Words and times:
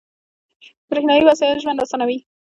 •برېښنايي 0.89 1.23
وسایل 1.25 1.57
ژوند 1.63 1.81
اسانه 1.83 2.05
کوي. 2.07 2.17